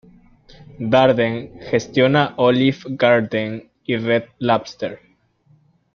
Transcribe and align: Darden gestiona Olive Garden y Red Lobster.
Darden 0.95 1.59
gestiona 1.59 2.33
Olive 2.37 2.79
Garden 2.95 3.69
y 3.85 3.97
Red 3.97 4.29
Lobster. 4.39 4.99